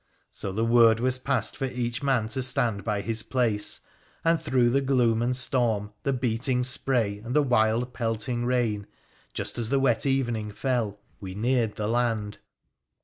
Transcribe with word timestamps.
'So 0.31 0.51
the 0.51 0.65
word 0.65 0.99
was 0.99 1.19
passed 1.19 1.55
for 1.55 1.65
each 1.65 2.01
man 2.01 2.27
to 2.29 2.41
stand 2.41 2.83
by 2.83 3.01
his 3.01 3.21
place, 3.21 3.81
and 4.25 4.41
through 4.41 4.71
the 4.71 4.81
gloom 4.81 5.21
and 5.21 5.35
storm, 5.35 5.93
the 6.01 6.11
beating 6.11 6.63
spray 6.63 7.19
and 7.23 7.35
the 7.35 7.43
wild 7.43 7.93
pelting 7.93 8.43
rain, 8.43 8.87
just 9.35 9.59
as 9.59 9.69
the 9.69 9.79
wet 9.79 10.07
evening 10.07 10.53
fell, 10.53 10.97
we 11.19 11.35
neared 11.35 11.75
the 11.75 11.87
land. 11.87 12.39